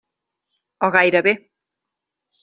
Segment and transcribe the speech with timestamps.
[0.87, 1.33] O gairebé.